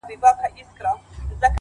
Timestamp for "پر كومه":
0.03-0.29